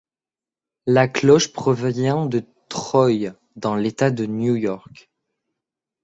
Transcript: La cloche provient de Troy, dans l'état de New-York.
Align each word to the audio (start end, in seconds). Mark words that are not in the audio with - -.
La 0.87 1.07
cloche 1.07 1.53
provient 1.53 2.25
de 2.25 2.43
Troy, 2.69 3.33
dans 3.55 3.75
l'état 3.75 4.09
de 4.09 4.25
New-York. 4.25 5.11